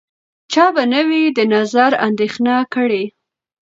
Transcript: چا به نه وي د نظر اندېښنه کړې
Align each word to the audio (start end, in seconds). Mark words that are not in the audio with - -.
چا 0.51 0.65
به 0.75 0.83
نه 0.93 1.01
وي 1.07 1.23
د 1.37 1.39
نظر 1.53 1.91
اندېښنه 2.07 2.55
کړې 2.73 3.03